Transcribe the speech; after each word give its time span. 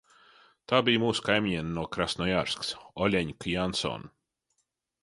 Tā 0.71 0.79
bija 0.87 1.01
mūsu 1.03 1.25
kaimiņiene 1.27 1.75
no 1.75 1.83
Krasnojarskas– 1.97 2.73
Oļeņka 3.05 3.55
Jansone. 3.57 4.15